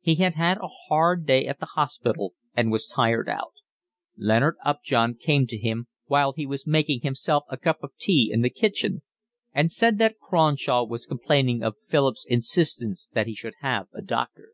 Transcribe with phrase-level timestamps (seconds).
[0.00, 3.52] He had had a hard day at the hospital and was tired out.
[4.16, 8.42] Leonard Upjohn came to him, while he was making himself a cup of tea in
[8.42, 9.02] the kitchen,
[9.54, 14.48] and said that Cronshaw was complaining of Philip's insistence that he should have a doctor.